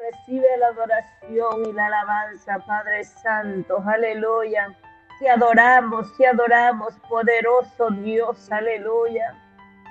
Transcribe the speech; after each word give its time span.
Recibe 0.00 0.46
la 0.58 0.68
adoración 0.68 1.66
y 1.66 1.72
la 1.72 1.86
alabanza, 1.86 2.58
Padre 2.66 3.04
Santo. 3.04 3.82
Aleluya. 3.86 4.74
Te 5.18 5.28
adoramos, 5.28 6.16
te 6.16 6.26
adoramos, 6.26 6.94
poderoso 7.06 7.90
Dios. 7.90 8.50
Aleluya. 8.50 9.34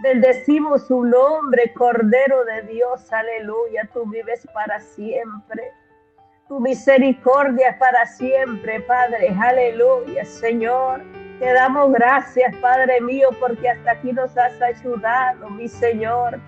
Bendecimos 0.01 0.87
su 0.87 1.03
nombre, 1.03 1.71
Cordero 1.73 2.43
de 2.45 2.63
Dios. 2.63 3.13
Aleluya. 3.13 3.87
Tú 3.93 4.05
vives 4.07 4.47
para 4.51 4.79
siempre. 4.79 5.73
Tu 6.47 6.59
misericordia 6.59 7.77
para 7.77 8.07
siempre, 8.07 8.81
Padre. 8.81 9.35
Aleluya, 9.39 10.25
Señor. 10.25 11.03
Te 11.39 11.53
damos 11.53 11.91
gracias, 11.93 12.55
Padre 12.55 12.99
mío, 13.01 13.29
porque 13.39 13.69
hasta 13.69 13.91
aquí 13.91 14.11
nos 14.11 14.35
has 14.37 14.59
ayudado, 14.59 15.49
mi 15.51 15.67
Señor. 15.67 16.39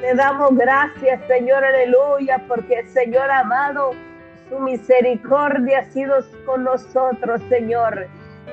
Te 0.00 0.14
damos 0.14 0.56
gracias, 0.56 1.20
Señor, 1.26 1.64
aleluya, 1.64 2.40
porque 2.46 2.86
Señor 2.86 3.28
amado, 3.32 3.90
su 4.48 4.60
misericordia 4.60 5.80
ha 5.80 5.84
sido 5.86 6.18
con 6.46 6.62
nosotros, 6.62 7.42
Señor. 7.48 8.06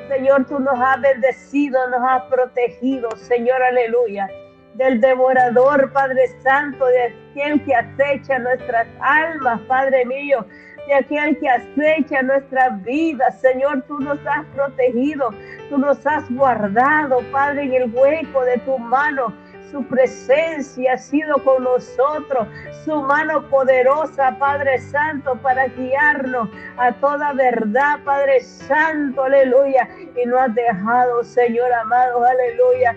Señor, 0.09 0.45
tú 0.47 0.59
nos 0.59 0.79
has 0.79 0.99
bendecido, 1.01 1.87
nos 1.89 2.01
has 2.01 2.23
protegido, 2.23 3.11
Señor, 3.15 3.61
aleluya. 3.61 4.27
Del 4.73 4.99
devorador, 4.99 5.91
Padre 5.93 6.27
Santo, 6.41 6.83
de 6.87 7.13
aquel 7.31 7.63
que 7.63 7.75
acecha 7.75 8.39
nuestras 8.39 8.87
almas, 8.99 9.61
Padre 9.67 10.03
mío, 10.05 10.47
de 10.87 10.95
aquel 10.95 11.37
que 11.39 11.47
acecha 11.47 12.23
nuestras 12.23 12.83
vidas. 12.83 13.39
Señor, 13.39 13.83
tú 13.87 13.99
nos 13.99 14.17
has 14.25 14.45
protegido, 14.55 15.29
tú 15.69 15.77
nos 15.77 16.05
has 16.07 16.27
guardado, 16.33 17.19
Padre, 17.31 17.65
en 17.65 17.73
el 17.75 17.93
hueco 17.93 18.43
de 18.45 18.57
tu 18.59 18.79
mano 18.79 19.31
su 19.75 19.83
presencia 19.87 20.93
ha 20.93 20.97
sido 20.97 21.37
con 21.43 21.65
nosotros, 21.65 22.47
su 22.85 22.95
mano 23.01 23.45
poderosa, 23.49 24.37
Padre 24.39 24.79
Santo, 24.79 25.35
para 25.41 25.67
guiarnos 25.67 26.47
a 26.77 26.93
toda 26.93 27.33
verdad, 27.33 27.99
Padre 28.05 28.39
Santo, 28.39 29.23
aleluya. 29.23 29.89
Y 30.15 30.25
no 30.27 30.39
has 30.39 30.55
dejado, 30.55 31.25
Señor 31.25 31.73
amado, 31.73 32.23
aleluya. 32.23 32.95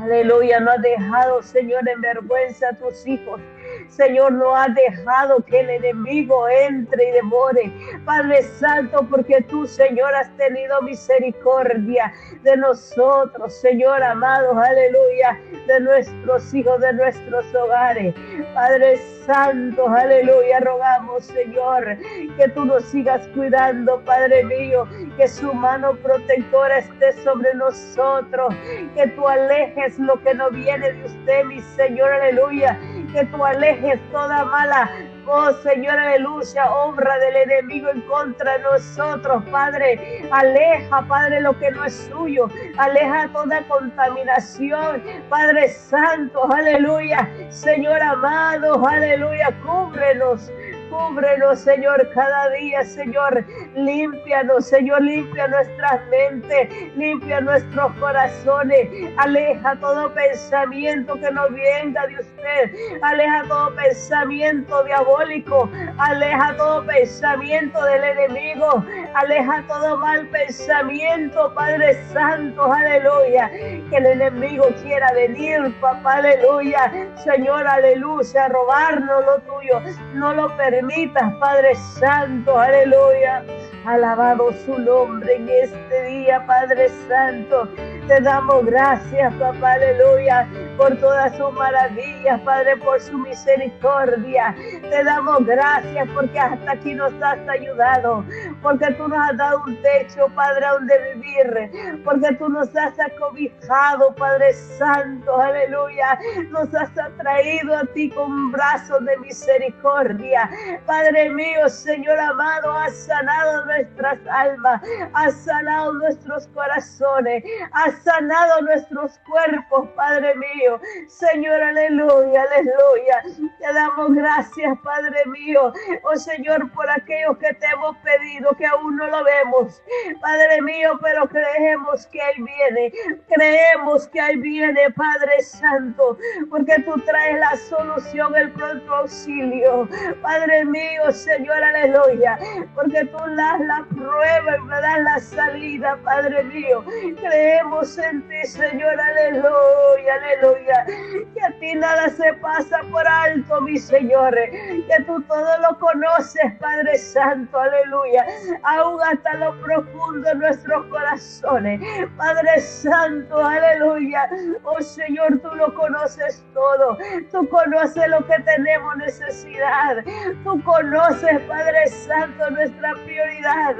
Aleluya, 0.00 0.58
no 0.58 0.72
has 0.72 0.82
dejado, 0.82 1.40
Señor, 1.40 1.88
en 1.88 2.00
vergüenza 2.00 2.70
a 2.70 2.72
tus 2.72 3.06
hijos. 3.06 3.40
Señor, 3.88 4.32
no 4.32 4.54
ha 4.54 4.68
dejado 4.68 5.44
que 5.44 5.60
el 5.60 5.70
enemigo 5.70 6.48
entre 6.48 7.08
y 7.08 7.12
devore. 7.12 7.72
Padre 8.04 8.42
Santo, 8.42 9.06
porque 9.08 9.40
tú, 9.42 9.66
Señor, 9.66 10.14
has 10.14 10.30
tenido 10.36 10.80
misericordia 10.82 12.12
de 12.42 12.56
nosotros, 12.56 13.54
Señor 13.60 14.02
amado, 14.02 14.58
aleluya, 14.58 15.38
de 15.66 15.80
nuestros 15.80 16.54
hijos, 16.54 16.80
de 16.80 16.92
nuestros 16.92 17.54
hogares. 17.54 18.14
Padre 18.54 18.96
Santo, 19.26 19.88
aleluya, 19.88 20.60
rogamos, 20.60 21.24
Señor, 21.24 21.98
que 22.36 22.48
tú 22.54 22.64
nos 22.64 22.84
sigas 22.84 23.26
cuidando, 23.28 24.00
Padre 24.04 24.44
mío, 24.44 24.86
que 25.16 25.28
su 25.28 25.52
mano 25.52 25.94
protectora 25.96 26.78
esté 26.78 27.12
sobre 27.24 27.54
nosotros, 27.54 28.54
que 28.94 29.06
tú 29.08 29.28
alejes 29.28 29.98
lo 29.98 30.20
que 30.22 30.34
no 30.34 30.50
viene 30.50 30.92
de 30.92 31.04
usted, 31.04 31.44
mi 31.44 31.60
Señor, 31.76 32.10
aleluya, 32.12 32.78
que 33.12 33.24
tú 33.26 33.44
alejes 33.44 34.00
toda 34.10 34.44
mala 34.44 34.90
Oh 35.30 35.52
Señor, 35.62 35.98
aleluya, 35.98 36.72
obra 36.72 37.18
del 37.18 37.36
enemigo 37.36 37.90
en 37.90 38.00
contra 38.02 38.56
de 38.56 38.60
nosotros, 38.60 39.44
Padre. 39.50 40.22
Aleja, 40.30 41.02
Padre, 41.06 41.42
lo 41.42 41.58
que 41.58 41.70
no 41.70 41.84
es 41.84 42.08
suyo. 42.10 42.48
Aleja 42.78 43.28
toda 43.34 43.62
contaminación, 43.68 45.02
Padre 45.28 45.68
Santo, 45.68 46.50
aleluya. 46.50 47.28
Señor 47.50 48.00
amado, 48.00 48.82
aleluya, 48.88 49.54
cúbrenos. 49.62 50.50
Cúbrenos, 50.90 51.60
Señor, 51.60 52.08
cada 52.14 52.50
día, 52.50 52.84
Señor. 52.84 53.44
Límpianos, 53.74 54.66
Señor, 54.66 55.02
limpia 55.02 55.48
nuestras 55.48 56.00
mentes, 56.08 56.68
limpia 56.96 57.40
nuestros 57.40 57.92
corazones. 57.94 58.88
Aleja 59.16 59.76
todo 59.80 60.12
pensamiento 60.14 61.14
que 61.14 61.30
no 61.30 61.48
venga 61.50 62.06
de 62.06 62.14
usted. 62.14 62.98
Aleja 63.02 63.44
todo 63.48 63.74
pensamiento 63.74 64.84
diabólico. 64.84 65.70
Aleja 65.98 66.54
todo 66.56 66.84
pensamiento 66.86 67.84
del 67.84 68.04
enemigo. 68.04 68.84
Aleja 69.14 69.64
todo 69.66 69.98
mal 69.98 70.26
pensamiento, 70.28 71.52
Padre 71.54 71.94
Santo. 72.12 72.72
Aleluya. 72.72 73.48
Que 73.50 73.96
el 73.96 74.06
enemigo 74.06 74.66
quiera 74.82 75.12
venir, 75.12 75.74
papá. 75.80 76.14
Aleluya. 76.14 76.92
Señor, 77.24 77.66
aleluya. 77.66 78.48
Robarnos 78.48 79.24
lo 79.24 79.38
tuyo. 79.40 79.80
No 80.14 80.34
lo 80.34 80.56
permitas 80.56 81.32
Padre 81.40 81.74
Santo, 81.74 82.58
aleluya. 82.58 83.44
Alabado 83.84 84.52
su 84.64 84.78
nombre 84.78 85.36
en 85.36 85.48
este 85.48 86.04
día, 86.04 86.44
Padre 86.46 86.88
Santo. 87.08 87.68
Te 88.08 88.22
damos 88.22 88.64
gracias, 88.64 89.34
papá, 89.34 89.72
aleluya, 89.72 90.48
por 90.78 90.96
todas 90.96 91.36
sus 91.36 91.52
maravillas, 91.52 92.40
Padre, 92.40 92.78
por 92.78 92.98
su 92.98 93.18
misericordia. 93.18 94.54
Te 94.80 95.04
damos 95.04 95.44
gracias 95.44 96.08
porque 96.14 96.40
hasta 96.40 96.72
aquí 96.72 96.94
nos 96.94 97.12
has 97.20 97.38
ayudado, 97.46 98.24
porque 98.62 98.94
tú 98.94 99.08
nos 99.08 99.18
has 99.18 99.36
dado 99.36 99.62
un 99.66 99.76
techo, 99.82 100.26
Padre, 100.34 100.66
donde 100.72 101.14
vivir, 101.14 102.00
porque 102.02 102.34
tú 102.36 102.48
nos 102.48 102.74
has 102.74 102.98
acobijado, 102.98 104.14
Padre 104.14 104.54
Santo, 104.54 105.38
aleluya. 105.38 106.18
Nos 106.48 106.74
has 106.74 106.96
atraído 106.98 107.76
a 107.76 107.84
ti 107.92 108.08
con 108.08 108.50
brazos 108.52 109.04
de 109.04 109.18
misericordia. 109.18 110.48
Padre 110.86 111.28
mío, 111.28 111.68
Señor 111.68 112.18
amado, 112.18 112.72
has 112.72 112.96
sanado 112.96 113.66
nuestras 113.66 114.18
almas, 114.30 114.80
has 115.12 115.34
sanado 115.34 115.92
nuestros 115.92 116.46
corazones, 116.48 117.44
has 117.72 117.97
sanado 118.02 118.62
nuestros 118.62 119.18
cuerpos, 119.20 119.88
Padre 119.96 120.34
mío. 120.34 120.80
Señor, 121.08 121.60
aleluya, 121.60 122.42
aleluya. 122.42 123.48
Te 123.58 123.72
damos 123.72 124.14
gracias, 124.14 124.78
Padre 124.82 125.24
mío. 125.26 125.72
Oh 126.02 126.16
Señor, 126.16 126.70
por 126.72 126.88
aquellos 126.90 127.38
que 127.38 127.52
te 127.54 127.66
hemos 127.66 127.96
pedido, 127.98 128.54
que 128.56 128.66
aún 128.66 128.96
no 128.96 129.06
lo 129.06 129.24
vemos. 129.24 129.82
Padre 130.20 130.62
mío, 130.62 130.98
pero 131.02 131.28
creemos 131.28 132.06
que 132.06 132.20
ahí 132.20 132.42
viene. 132.42 132.92
Creemos 133.28 134.08
que 134.08 134.20
ahí 134.20 134.36
viene, 134.36 134.90
Padre 134.92 135.42
Santo, 135.42 136.18
porque 136.50 136.76
tú 136.84 136.94
traes 137.06 137.38
la 137.38 137.56
solución, 137.56 138.34
el 138.36 138.50
pronto 138.52 138.94
auxilio. 138.94 139.88
Padre 140.22 140.64
mío, 140.64 141.10
Señor, 141.12 141.62
aleluya, 141.62 142.38
porque 142.74 143.04
tú 143.06 143.18
das 143.36 143.60
la 143.60 143.86
prueba 143.90 144.56
y 144.56 144.60
me 144.60 144.80
das 144.80 145.00
la 145.00 145.18
salida, 145.20 145.98
Padre 146.04 146.42
mío. 146.44 146.84
Creemos 147.16 147.87
en 147.96 148.28
ti, 148.28 148.44
Señor, 148.46 149.00
aleluya, 149.00 150.14
aleluya. 150.14 150.84
Que 151.32 151.42
a 151.42 151.58
ti 151.58 151.74
nada 151.74 152.10
se 152.10 152.34
pasa 152.34 152.80
por 152.90 153.06
alto, 153.06 153.60
mi 153.62 153.78
Señor. 153.78 154.34
Que 154.34 155.04
tú 155.06 155.22
todo 155.22 155.58
lo 155.60 155.78
conoces, 155.78 156.52
Padre 156.60 156.98
Santo, 156.98 157.58
aleluya. 157.58 158.26
Aún 158.64 159.00
hasta 159.02 159.34
lo 159.34 159.58
profundo 159.60 160.28
de 160.28 160.34
nuestros 160.34 160.84
corazones. 160.86 161.80
Padre 162.16 162.60
Santo, 162.60 163.38
aleluya. 163.38 164.28
Oh 164.64 164.80
Señor, 164.82 165.38
tú 165.40 165.54
lo 165.54 165.72
conoces 165.74 166.44
todo. 166.52 166.98
Tú 167.32 167.48
conoces 167.48 168.08
lo 168.08 168.26
que 168.26 168.38
tenemos 168.42 168.96
necesidad. 168.96 170.04
Tú 170.44 170.62
conoces, 170.64 171.40
Padre 171.42 171.86
Santo, 171.86 172.50
nuestra 172.50 172.92
prioridad. 173.04 173.76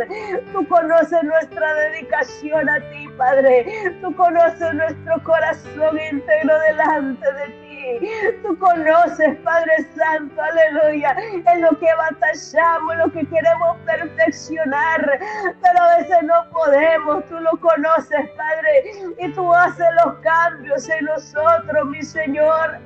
Tú 0.52 0.66
conoces 0.68 1.22
nuestra 1.24 1.74
dedicación 1.74 2.68
a 2.68 2.80
ti, 2.91 3.08
Padre. 3.16 3.66
Tú 4.00 4.14
conoces 4.14 4.75
nuestro 4.75 5.22
corazón 5.25 5.98
íntegro 6.10 6.59
delante 6.60 7.32
de 7.32 7.47
ti. 7.47 8.09
Tú 8.42 8.59
conoces, 8.59 9.36
Padre 9.38 9.72
Santo, 9.97 10.41
aleluya, 10.41 11.16
en 11.32 11.62
lo 11.62 11.70
que 11.78 11.88
batallamos, 11.97 12.92
en 12.92 12.98
lo 12.98 13.12
que 13.12 13.27
queremos 13.27 13.77
perfeccionar, 13.84 15.18
pero 15.62 15.83
a 15.83 15.97
veces 15.98 16.22
no 16.22 16.34
podemos. 16.53 17.24
Tú 17.27 17.39
lo 17.41 17.50
conoces, 17.60 18.30
Padre, 18.36 19.15
y 19.18 19.33
tú 19.33 19.53
haces 19.53 19.86
los 20.04 20.15
cambios 20.18 20.89
en 20.89 21.04
nosotros, 21.04 21.86
mi 21.86 22.03
Señor 22.03 22.78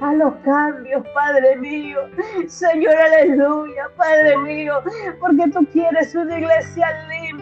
a 0.00 0.12
los 0.14 0.34
cambios, 0.44 1.06
Padre 1.14 1.56
mío. 1.56 2.00
Señor, 2.46 2.94
aleluya, 2.94 3.88
Padre 3.96 4.36
mío, 4.38 4.82
porque 5.20 5.48
tú 5.52 5.66
quieres 5.72 6.14
una 6.14 6.38
iglesia 6.38 6.88
limpia, 7.08 7.39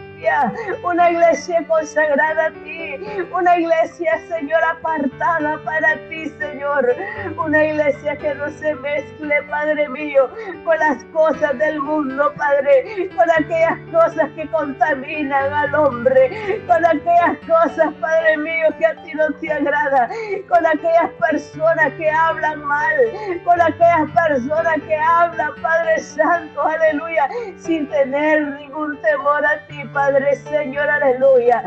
una 0.83 1.11
iglesia 1.11 1.65
consagrada 1.67 2.47
a 2.47 2.51
ti. 2.51 2.95
Una 3.31 3.57
iglesia, 3.57 4.19
Señor, 4.27 4.61
apartada 4.63 5.59
para 5.63 5.95
ti, 6.09 6.29
Señor. 6.39 6.93
Una 7.37 7.65
iglesia 7.65 8.17
que 8.17 8.35
no 8.35 8.49
se 8.49 8.75
mezcle, 8.75 9.43
Padre 9.43 9.87
mío, 9.89 10.29
con 10.65 10.77
las 10.79 11.03
cosas 11.05 11.57
del 11.57 11.79
mundo, 11.79 12.33
Padre. 12.37 13.09
Con 13.15 13.29
aquellas 13.31 13.79
cosas 13.91 14.29
que 14.35 14.47
contaminan 14.49 15.53
al 15.53 15.75
hombre. 15.75 16.61
Con 16.67 16.85
aquellas 16.85 17.37
cosas, 17.47 17.93
Padre 17.99 18.37
mío, 18.37 18.67
que 18.77 18.85
a 18.85 18.95
ti 19.03 19.13
no 19.13 19.31
te 19.39 19.51
agrada. 19.51 20.09
Con 20.47 20.65
aquellas 20.65 21.11
personas 21.19 21.93
que 21.93 22.09
hablan 22.09 22.61
mal. 22.63 22.97
Con 23.45 23.61
aquellas 23.61 24.11
personas 24.11 24.75
que 24.85 24.95
hablan, 24.95 25.55
Padre 25.61 25.99
Santo, 25.99 26.61
aleluya, 26.61 27.29
sin 27.57 27.87
tener 27.89 28.47
ningún 28.59 28.99
temor 29.01 29.45
a 29.45 29.65
ti, 29.67 29.83
Padre 29.93 30.08
Señor, 30.49 30.89
aleluya. 30.89 31.63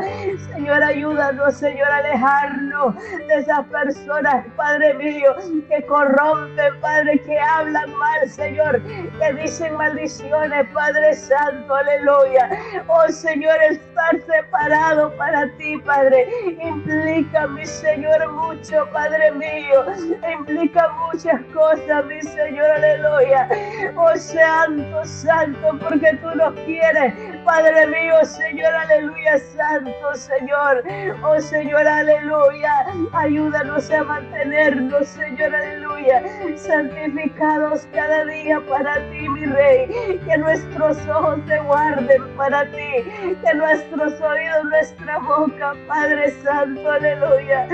Señor, 0.53 0.83
ayúdanos, 0.83 1.57
Señor, 1.57 1.87
a 1.89 1.97
alejarnos 1.97 2.95
de 3.27 3.35
esas 3.37 3.65
personas, 3.67 4.45
Padre 4.55 4.93
mío, 4.95 5.35
que 5.69 5.85
corrompen, 5.85 6.79
Padre, 6.81 7.19
que 7.19 7.39
hablan 7.39 7.93
mal, 7.93 8.29
Señor, 8.29 8.81
que 8.83 9.33
dicen 9.41 9.75
maldiciones, 9.75 10.67
Padre 10.73 11.13
Santo, 11.13 11.73
aleluya. 11.73 12.49
Oh 12.87 13.07
Señor, 13.09 13.55
estar 13.63 14.19
separado 14.25 15.11
para 15.17 15.49
ti, 15.57 15.77
Padre, 15.79 16.27
implica, 16.61 17.47
mi 17.47 17.65
Señor, 17.65 18.31
mucho, 18.31 18.87
Padre 18.91 19.31
mío, 19.31 19.85
implica 20.31 20.89
muchas 21.07 21.41
cosas, 21.53 22.05
mi 22.05 22.21
Señor, 22.21 22.69
aleluya. 22.71 23.47
Oh 23.95 24.15
Santo, 24.17 25.05
Santo, 25.05 25.79
porque 25.79 26.17
tú 26.21 26.29
nos 26.35 26.53
quieres, 26.61 27.13
Padre 27.45 27.87
mío, 27.87 28.23
Señor, 28.33 28.73
aleluya, 28.73 29.37
Santo, 29.37 30.15
Señor. 30.15 30.83
Oh 31.23 31.39
Señor, 31.39 31.87
aleluya. 31.87 32.87
Ayúdanos 33.13 33.91
a 33.91 34.03
mantenernos, 34.03 35.07
Señor, 35.07 35.53
aleluya. 35.53 36.23
Santificados 36.57 37.87
cada 37.93 38.25
día 38.25 38.59
para 38.67 38.95
ti, 39.11 39.29
mi 39.29 39.45
Rey. 39.45 40.19
Que 40.25 40.37
nuestros 40.39 40.97
ojos 41.07 41.41
se 41.47 41.59
guarden 41.59 42.35
para 42.35 42.65
ti. 42.71 43.03
Que 43.45 43.53
nuestros 43.53 44.19
oídos, 44.19 44.63
nuestra 44.65 45.19
boca, 45.19 45.75
Padre 45.87 46.31
Santo, 46.43 46.89
aleluya 46.89 47.67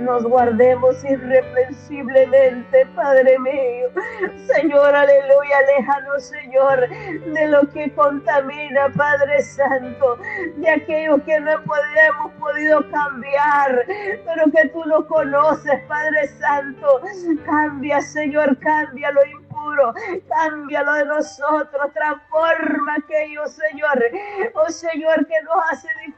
nos 0.00 0.24
guardemos 0.24 1.04
irreprensiblemente, 1.04 2.86
Padre 2.94 3.38
mío. 3.38 3.88
Señor, 4.54 4.94
aleluya, 4.94 5.58
aléjanos, 5.58 6.24
Señor, 6.24 6.88
de 6.88 7.48
lo 7.48 7.68
que 7.70 7.92
contamina, 7.94 8.88
Padre 8.96 9.42
Santo, 9.42 10.18
de 10.56 10.70
aquello 10.70 11.22
que 11.24 11.40
no 11.40 11.52
hemos 11.52 12.32
podido 12.38 12.90
cambiar, 12.90 13.84
pero 14.24 14.50
que 14.50 14.68
tú 14.68 14.82
lo 14.84 15.06
conoces, 15.06 15.80
Padre 15.86 16.28
Santo. 16.38 17.00
Cambia, 17.44 18.00
Señor, 18.00 18.58
cambia 18.58 19.10
lo 19.12 19.24
impuro, 19.26 19.94
cámbialo 20.28 20.92
de 20.94 21.04
nosotros, 21.06 21.92
transforma 21.92 22.96
aquello, 22.96 23.46
Señor. 23.46 24.04
Oh 24.54 24.70
Señor, 24.70 25.26
que 25.26 25.42
nos 25.42 25.72
hace 25.72 25.88
difícil 26.06 26.17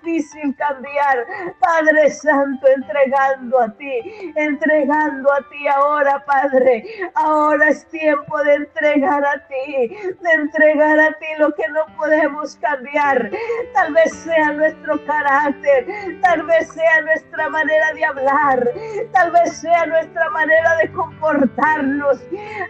cambiar. 0.56 1.26
Padre 1.60 2.10
Santo, 2.10 2.66
entregando 2.68 3.60
a 3.60 3.68
ti, 3.76 4.32
entregando 4.36 5.32
a 5.32 5.38
ti 5.50 5.68
ahora, 5.68 6.24
Padre. 6.24 6.84
Ahora 7.14 7.68
es 7.68 7.86
tiempo 7.88 8.38
de 8.44 8.54
entregar 8.54 9.24
a 9.24 9.46
ti, 9.46 9.88
de 9.88 10.32
entregar 10.32 10.98
a 10.98 11.08
ti 11.12 11.26
lo 11.38 11.52
que 11.54 11.68
no 11.68 11.96
podemos 11.96 12.56
cambiar. 12.56 13.30
Tal 13.74 13.92
vez 13.92 14.12
sea 14.14 14.52
nuestro 14.52 15.04
carácter, 15.04 15.86
tal 16.22 16.42
vez 16.44 16.72
sea 16.72 17.00
nuestra 17.02 17.48
manera 17.50 17.92
de 17.94 18.04
hablar, 18.04 18.68
tal 19.12 19.30
vez 19.32 19.56
sea 19.58 19.86
nuestra 19.86 20.30
manera 20.30 20.76
de 20.76 20.92
comportarnos. 20.92 22.20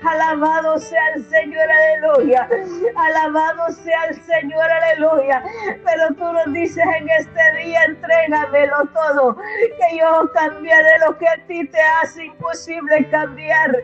Alabado 0.06 0.78
sea 0.78 1.08
el 1.14 1.24
Señor, 1.24 1.66
aleluya. 1.70 2.48
Alabado 2.96 3.70
sea 3.72 4.04
el 4.08 4.20
Señor, 4.22 4.70
aleluya. 4.70 5.42
Pero 5.84 6.14
tú 6.14 6.32
nos 6.32 6.52
dices 6.52 6.84
en 6.98 7.08
este 7.08 7.29
día, 7.62 7.84
entrégamelo 7.84 8.88
todo, 8.92 9.36
que 9.36 9.98
yo 9.98 10.30
cambiaré 10.32 10.98
lo 11.06 11.16
que 11.18 11.28
a 11.28 11.36
ti 11.46 11.66
te 11.68 11.80
hace 11.80 12.26
imposible 12.26 13.08
cambiar. 13.10 13.76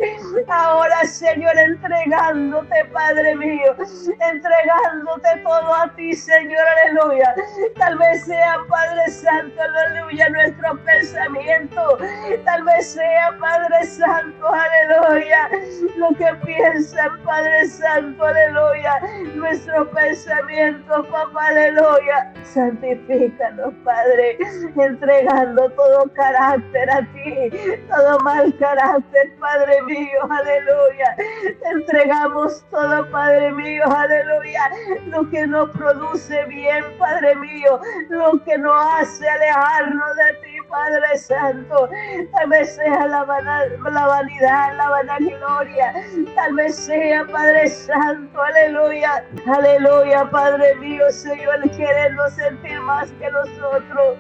Señor, 1.07 1.57
entregándote, 1.59 2.85
Padre 2.93 3.37
mío, 3.37 3.75
entregándote 4.21 5.29
todo 5.43 5.75
a 5.75 5.93
ti, 5.97 6.13
Señor, 6.15 6.61
aleluya. 6.85 7.35
Tal 7.77 7.97
vez 7.99 8.25
sea, 8.25 8.57
Padre 8.69 9.11
Santo, 9.11 9.61
aleluya, 9.61 10.29
nuestro 10.31 10.79
pensamiento. 10.85 11.99
Tal 12.45 12.63
vez 12.65 12.93
sea, 12.93 13.37
Padre 13.41 13.85
Santo, 13.85 14.47
aleluya, 14.47 15.49
lo 15.97 16.09
que 16.17 16.35
piensan, 16.45 17.23
Padre 17.23 17.67
Santo, 17.67 18.25
aleluya, 18.25 19.01
nuestro 19.35 19.91
pensamiento, 19.91 21.05
papá, 21.11 21.47
aleluya. 21.49 22.33
Santifícanos, 22.43 23.75
Padre, 23.85 24.39
entregando 24.77 25.71
todo 25.71 26.11
carácter 26.15 26.89
ti, 27.13 27.51
todo 27.89 28.19
mal 28.21 28.55
carácter, 28.59 29.35
Padre 29.39 29.83
mío, 29.83 30.21
aleluya. 30.31 30.96
Te 31.17 31.69
entregamos 31.69 32.65
todo, 32.71 33.11
Padre 33.11 33.53
mío, 33.53 33.85
aleluya. 33.87 34.71
Lo 35.07 35.29
que 35.31 35.47
no 35.47 35.71
produce 35.73 36.45
bien, 36.47 36.85
Padre 36.99 37.35
mío, 37.37 37.81
lo 38.09 38.43
que 38.45 38.57
no 38.59 38.75
hace 38.75 39.29
alejarnos 39.29 40.17
de 40.17 40.35
ti, 40.43 40.56
Padre 40.69 41.19
Santo. 41.19 41.89
Tal 42.33 42.49
vez 42.49 42.75
sea 42.77 43.07
la, 43.07 43.25
la 43.25 44.07
vanidad, 44.07 44.77
la 44.77 44.91
vanagloria. 44.91 45.95
Tal 46.35 46.55
vez 46.55 46.77
sea, 46.77 47.25
Padre 47.27 47.69
Santo, 47.69 48.41
aleluya. 48.41 49.25
Aleluya, 49.47 50.29
Padre 50.31 50.75
mío, 50.77 51.05
Señor, 51.11 51.63
querernos 51.77 52.33
sentir 52.35 52.81
más 52.81 53.11
que 53.13 53.31
nosotros. 53.31 54.19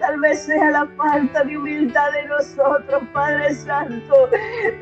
Tal 0.00 0.20
vez 0.20 0.42
sea 0.42 0.70
la 0.70 0.86
falta 0.96 1.44
de 1.44 1.56
humildad 1.56 2.12
de 2.12 2.24
nosotros, 2.24 3.02
Padre 3.12 3.54
Santo. 3.54 4.30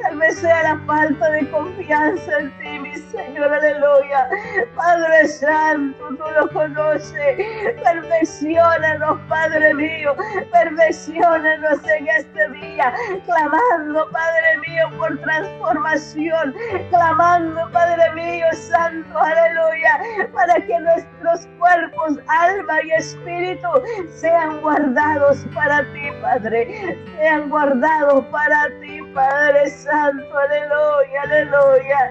Tal 0.02 0.18
vez 0.18 0.38
sea 0.38 0.62
la 0.62 0.78
falta 0.86 1.30
de 1.30 1.50
confianza 1.50 2.38
en 2.38 2.58
ti, 2.58 2.78
mi 2.78 2.94
Señor, 2.96 3.52
aleluya. 3.52 4.28
Padre 4.74 5.28
Santo, 5.28 6.08
tú 6.08 6.24
lo 6.38 6.48
conoces. 6.50 7.36
Perfeccionanos, 7.82 9.20
Padre 9.28 9.74
mío. 9.74 10.14
Perfeccionanos 10.52 11.03
en 11.08 12.08
este 12.08 12.48
día. 12.50 12.94
Clamando, 13.26 14.08
Padre 14.10 14.58
mío, 14.66 14.84
por 14.98 15.18
transformación. 15.20 16.54
Clamando, 16.90 17.70
Padre 17.72 18.12
mío, 18.14 18.46
Santo, 18.52 19.18
aleluya. 19.18 20.28
Para 20.32 20.54
que 20.54 20.78
nuestros 20.80 21.46
cuerpos, 21.58 22.18
alma 22.28 22.82
y 22.84 22.92
espíritu 22.92 23.68
sean 24.14 24.60
guardados 24.60 25.44
para 25.54 25.80
ti, 25.92 26.10
Padre 26.20 26.98
sean 27.16 27.48
guardados 27.48 28.24
para 28.26 28.68
ti, 28.80 28.93
Padre 29.14 29.70
Santo, 29.70 30.36
aleluya, 30.36 31.22
aleluya. 31.22 32.10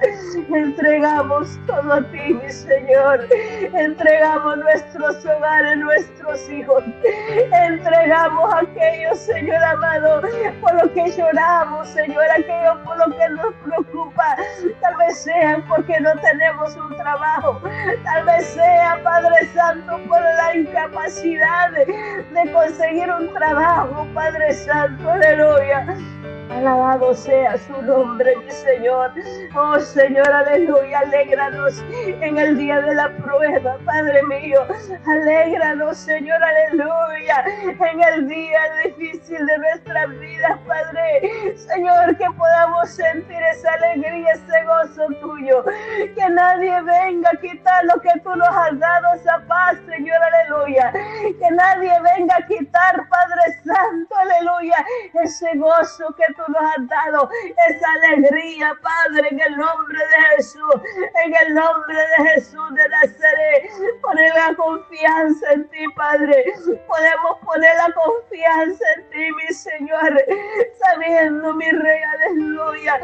Entregamos 0.56 1.60
todo 1.68 1.94
a 1.94 2.02
ti, 2.02 2.34
mi 2.34 2.50
Señor. 2.50 3.28
Entregamos 3.74 4.58
nuestros 4.60 5.26
hogares, 5.26 5.78
nuestros 5.80 6.50
hijos. 6.50 6.82
Entregamos 7.52 8.54
aquello, 8.54 9.16
Señor 9.16 9.62
amado, 9.62 10.22
por 10.62 10.74
lo 10.82 10.94
que 10.94 11.12
lloramos, 11.12 11.90
Señor, 11.90 12.24
aquello 12.32 12.82
por 12.86 12.98
lo 12.98 13.18
que 13.18 13.30
nos 13.30 13.54
preocupa. 13.56 14.38
Tal 14.80 14.96
vez 14.96 15.24
sea 15.24 15.62
porque 15.68 16.00
no 16.00 16.16
tenemos 16.22 16.74
un 16.78 16.96
trabajo. 16.96 17.62
Tal 18.06 18.26
vez 18.26 18.48
sea, 18.48 18.98
Padre 19.04 19.46
Santo, 19.54 20.00
por 20.08 20.22
la 20.22 20.56
incapacidad 20.56 21.72
de 21.72 22.52
conseguir 22.54 23.12
un 23.12 23.34
trabajo, 23.34 24.08
Padre 24.14 24.54
Santo, 24.54 25.10
aleluya. 25.10 25.86
Alabado 26.50 27.14
sea 27.14 27.58
su 27.58 27.82
nombre, 27.82 28.36
mi 28.38 28.52
Señor. 28.52 29.12
Oh 29.56 29.80
Señor, 29.80 30.30
aleluya. 30.30 31.00
Alégranos 31.00 31.84
en 31.90 32.38
el 32.38 32.58
día 32.58 32.82
de 32.82 32.96
la 32.96 33.10
prueba, 33.18 33.78
Padre 33.86 34.24
mío. 34.24 34.60
Alégranos, 35.06 35.98
Señor, 35.98 36.42
aleluya. 36.44 37.46
En 37.64 38.04
el 38.04 38.28
día 38.28 38.60
difícil 38.84 39.46
de 39.46 39.58
nuestras 39.58 40.10
vidas, 40.20 40.60
Padre. 40.68 41.58
Señor, 41.58 42.18
que 42.18 42.26
podamos 42.38 42.90
sentir 42.90 43.42
esa 43.52 43.74
alegría, 43.74 44.32
ese 44.34 44.64
gozo 44.66 45.08
tuyo. 45.22 45.64
Que 46.16 46.30
nadie 46.30 46.82
venga 46.82 47.30
a 47.30 47.40
quitar 47.42 47.86
lo 47.86 48.00
que 48.02 48.20
tú 48.22 48.36
nos 48.36 48.50
has 48.50 48.78
dado, 48.80 49.14
esa 49.16 49.40
paz, 49.48 49.78
Señor, 49.88 50.18
aleluya. 50.24 50.92
Que 50.92 51.52
nadie 51.52 51.94
venga 52.02 52.36
a 52.36 52.46
quitar, 52.48 53.08
Padre 53.10 53.60
Santo, 53.64 54.16
aleluya, 54.16 54.86
ese 55.14 55.58
gozo 55.58 56.14
que 56.16 56.33
tú 56.34 56.44
nos 56.48 56.64
has 56.64 56.88
dado 56.88 57.30
esa 57.70 57.92
alegría, 57.94 58.74
Padre, 58.82 59.28
en 59.32 59.40
el 59.40 59.58
nombre 59.58 60.00
de 60.00 60.36
Jesús, 60.36 60.76
en 61.26 61.36
el 61.36 61.54
nombre 61.54 61.96
de 61.96 62.30
Jesús 62.30 62.74
de 62.74 62.90
Nazaret. 62.90 63.72
Poner 64.02 64.34
la 64.34 64.56
confianza 64.56 65.54
en 65.54 65.68
ti, 65.70 65.86
Padre. 65.96 66.46
Podemos 66.88 67.38
poner 67.44 67.76
la 67.76 67.94
confianza 67.94 68.86
en 68.96 69.10
ti, 69.10 69.32
mi 69.32 69.54
Señor, 69.54 70.22
sabiendo, 70.80 71.54
mi 71.54 71.70
Rey, 71.70 72.02
aleluya 72.16 73.00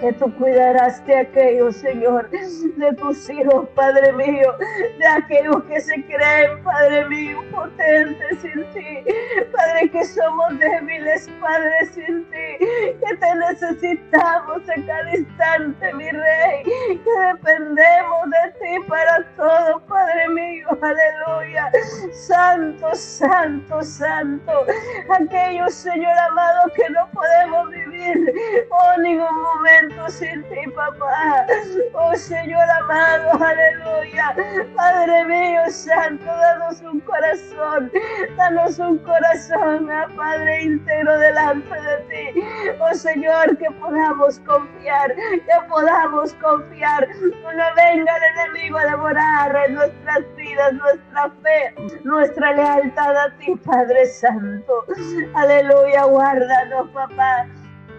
que 0.00 0.12
tú 0.12 0.32
cuidarás 0.36 1.04
de 1.06 1.16
aquellos, 1.16 1.76
Señor, 1.76 2.30
de 2.30 2.92
tus 2.94 3.28
hijos, 3.30 3.68
Padre 3.74 4.12
mío, 4.12 4.54
de 4.98 5.06
aquellos 5.06 5.62
que 5.64 5.80
se 5.80 6.04
creen, 6.04 6.62
Padre 6.62 7.04
mío, 7.06 7.42
potentes 7.50 8.38
sin 8.40 8.64
ti, 8.72 9.04
Padre, 9.52 9.90
que 9.90 10.04
somos 10.04 10.58
débiles, 10.58 11.28
Padre, 11.40 11.86
sin 11.92 12.24
ti, 12.30 12.66
que 13.04 13.16
te 13.16 13.34
necesitamos 13.34 14.62
en 14.74 14.86
cada 14.86 15.16
instante, 15.16 15.94
mi 15.94 16.10
Rey, 16.10 16.62
que 16.64 17.20
dependemos 17.34 18.30
de 18.30 18.52
ti 18.60 18.84
para 18.88 19.24
todo, 19.36 19.80
Padre 19.86 20.28
mío, 20.28 20.68
aleluya, 20.80 21.70
Santo, 22.12 22.94
Santo, 22.94 23.82
Santo, 23.82 24.66
aquellos, 25.10 25.74
Señor 25.74 26.16
amado, 26.30 26.70
que 26.74 26.88
no 26.90 27.08
podemos 27.10 27.70
vivir, 27.70 28.32
oh, 28.70 29.00
ningún 29.00 29.42
momento 29.42 29.87
sin 30.08 30.42
ti, 30.44 30.70
papá. 30.74 31.46
Oh 31.92 32.14
Señor 32.16 32.64
amado, 32.80 33.32
aleluya. 33.44 34.34
Padre 34.74 35.24
mío, 35.24 35.60
Santo, 35.68 36.24
danos 36.24 36.80
un 36.82 37.00
corazón, 37.00 37.90
danos 38.36 38.78
un 38.78 38.98
corazón, 38.98 39.90
ah, 39.90 40.06
Padre 40.16 40.62
íntegro 40.62 41.18
delante 41.18 41.74
de 41.80 41.96
ti. 42.08 42.40
Oh 42.80 42.94
Señor, 42.94 43.56
que 43.58 43.70
podamos 43.72 44.40
confiar, 44.40 45.14
que 45.14 45.68
podamos 45.68 46.34
confiar. 46.34 47.08
No 47.08 47.64
venga 47.76 48.12
el 48.16 48.52
enemigo 48.52 48.78
a 48.78 48.84
devorar 48.84 49.70
nuestras 49.70 50.36
vidas, 50.36 50.72
nuestra 50.74 51.30
fe, 51.42 51.74
nuestra 52.04 52.52
lealtad 52.52 53.16
a 53.16 53.30
ti, 53.38 53.54
Padre 53.64 54.06
Santo. 54.06 54.84
Aleluya, 55.34 56.04
guárdanos, 56.04 56.90
papá. 56.90 57.46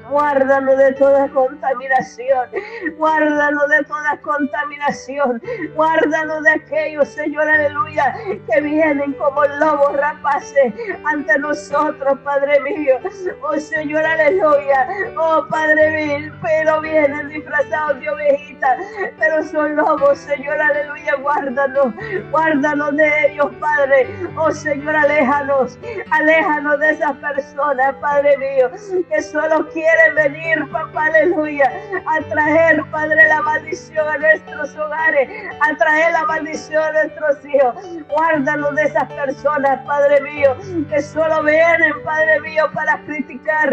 Guárdalo 0.10 0.76
de 0.76 0.94
toda 0.94 1.28
contaminación. 1.30 2.50
Guárdalo 2.98 3.68
de 3.68 3.84
toda 3.84 4.18
contaminación. 4.22 5.42
Guárdalo 5.76 6.42
de 6.42 6.52
aquellos, 6.52 7.08
Señor, 7.10 7.48
aleluya, 7.48 8.16
que 8.52 8.62
vienen 8.62 9.14
como 9.14 9.46
lobos 9.46 9.94
rapaces 9.98 10.74
ante 11.06 11.38
nosotros, 11.40 12.18
Padre 12.24 12.60
mío. 12.62 12.98
Oh, 13.42 13.58
Señor, 13.58 14.04
aleluya. 14.06 14.88
Oh, 15.18 15.46
Padre 15.50 16.06
mío, 16.06 16.34
pero 16.42 16.82
vienen 16.82 17.30
disfrazados 17.30 18.00
de 18.00 18.10
ovejita, 18.10 18.78
pero 19.18 19.44
son 19.44 19.76
lobos, 19.76 20.18
Señor, 20.18 20.60
aleluya. 20.60 21.16
Guárdanos, 21.22 21.94
guárdanos 22.32 22.96
de 22.96 23.28
ellos, 23.28 23.52
Padre. 23.60 24.08
Oh, 24.36 24.52
Señor, 24.52 24.96
aléjanos, 24.96 25.78
aléjanos 26.12 26.80
de 26.80 26.90
esas 26.92 27.16
personas, 27.18 27.96
Padre 28.02 28.38
mío, 28.38 28.72
que 29.10 29.22
solo 29.22 29.68
quieren 29.70 29.99
venir, 30.16 30.70
papá, 30.72 31.06
aleluya, 31.06 31.72
a 32.06 32.22
traer, 32.30 32.84
Padre, 32.92 33.28
la 33.28 33.42
maldición 33.42 34.08
a 34.08 34.18
nuestros 34.18 34.76
hogares, 34.78 35.30
a 35.62 35.76
traer 35.78 36.12
la 36.14 36.24
maldición 36.26 36.84
a 36.84 36.92
nuestros 36.92 37.46
hijos. 37.46 37.76
Guárdanos 38.10 38.76
de 38.76 38.84
esas 38.84 39.12
personas, 39.14 39.80
Padre 39.86 40.22
mío, 40.22 40.56
que 40.90 41.02
solo 41.02 41.44
vienen, 41.44 41.94
Padre 42.04 42.40
mío, 42.42 42.66
para 42.74 42.98
criticar, 43.06 43.70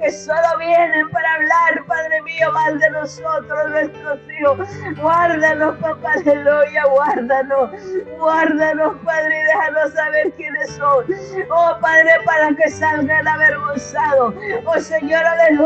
que 0.00 0.10
solo 0.10 0.58
vienen 0.58 1.08
para 1.10 1.34
hablar, 1.34 1.84
Padre 1.86 2.22
mío, 2.22 2.52
mal 2.52 2.78
de 2.78 2.90
nosotros, 2.90 3.70
nuestros 3.70 4.18
hijos. 4.38 4.68
Guárdanos, 4.96 5.76
papá, 5.76 6.12
aleluya, 6.14 6.84
guárdanos, 6.86 7.70
guárdanos, 8.18 8.96
Padre, 9.04 9.40
y 9.40 9.44
déjanos 9.44 9.92
saber 9.92 10.32
quiénes 10.36 10.70
son. 10.76 11.04
Oh, 11.50 11.76
Padre, 11.80 12.12
para 12.24 12.54
que 12.54 12.70
salgan 12.70 13.28
avergonzados. 13.28 14.34
Oh, 14.64 14.80
Señor, 14.80 15.24
aleluya 15.24 15.65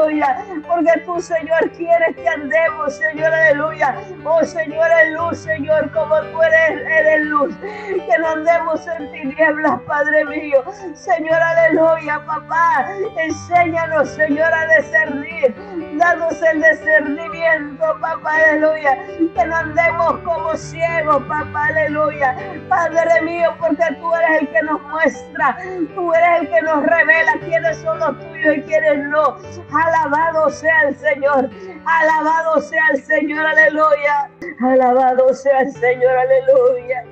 porque 0.66 1.02
tú, 1.04 1.20
Señor, 1.20 1.70
quieres 1.76 2.16
que 2.16 2.28
andemos, 2.28 2.94
Señor, 2.94 3.32
aleluya. 3.32 3.94
Oh, 4.24 4.42
Señor, 4.44 4.88
en 5.04 5.14
luz, 5.14 5.38
Señor, 5.38 5.90
como 5.92 6.20
tú 6.22 6.42
eres, 6.42 6.86
eres 6.86 7.26
luz. 7.26 7.54
Que 7.58 8.18
no 8.18 8.28
andemos 8.28 8.86
en 8.86 9.12
tinieblas, 9.12 9.80
Padre 9.86 10.24
mío. 10.24 10.62
Señor, 10.94 11.34
aleluya, 11.34 12.24
papá. 12.24 12.88
Enséñanos, 13.16 14.08
Señor, 14.10 14.52
a 14.52 14.66
discernir. 14.76 15.54
Danos 15.98 16.40
el 16.42 16.62
discernimiento, 16.62 17.84
papá, 18.00 18.32
aleluya. 18.36 18.96
Que 19.34 19.44
no 19.46 19.56
andemos 19.56 20.18
como 20.24 20.56
ciegos, 20.56 21.22
papá, 21.24 21.66
aleluya. 21.66 22.36
Padre 22.68 23.20
mío, 23.22 23.54
porque 23.58 23.84
tú 24.00 24.14
eres 24.14 24.42
el 24.42 24.48
que 24.48 24.62
nos 24.62 24.80
muestra. 24.82 25.56
Tú 25.94 26.14
eres 26.14 26.40
el 26.40 26.48
que 26.48 26.62
nos 26.62 26.82
revela 26.84 27.32
quiénes 27.44 27.76
son 27.78 27.98
los 27.98 28.18
tuyos 28.18 28.29
y 28.48 28.62
quiénes 28.62 29.04
no. 29.06 29.36
Alabado 29.72 30.50
sea 30.50 30.88
el 30.88 30.96
Señor. 30.96 31.50
Alabado 31.84 32.60
sea 32.60 32.82
el 32.92 33.02
Señor, 33.02 33.46
aleluya. 33.46 34.30
Alabado 34.60 35.32
sea 35.34 35.60
el 35.60 35.72
Señor, 35.72 36.16
aleluya. 36.16 37.04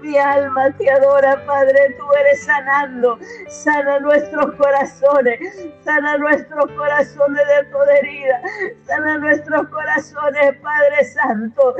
Mi 0.00 0.16
alma 0.16 0.70
te 0.78 0.90
adora, 0.90 1.44
Padre. 1.46 1.94
Tú 1.98 2.04
eres 2.20 2.44
sanando. 2.44 3.18
Sana 3.48 4.00
nuestros 4.00 4.54
corazones. 4.54 5.68
Sana 5.84 6.16
nuestros 6.18 6.70
corazones 6.72 7.46
de 7.46 7.64
toda 7.70 7.96
herida. 7.98 8.40
Sana 8.86 9.18
nuestros 9.18 9.68
corazones, 9.68 10.56
Padre 10.62 11.04
Santo. 11.04 11.74